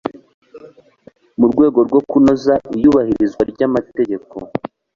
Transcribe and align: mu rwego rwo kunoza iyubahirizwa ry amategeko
mu 1.39 1.45
rwego 1.51 1.79
rwo 1.87 1.99
kunoza 2.09 2.53
iyubahirizwa 2.75 3.41
ry 3.51 3.61
amategeko 3.67 4.35